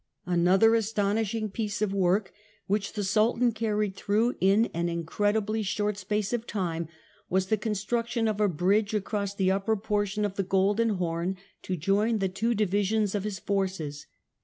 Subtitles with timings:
[0.25, 2.33] Another astonishing piece of work,
[2.65, 6.87] which the Sultan carried Turkish through in an incredibly short space of time,
[7.29, 10.89] was the SSjiden construction of a bridge across the upper portion of the ^°'"" Golden
[10.95, 14.07] Horn to join the two divisions of his forces.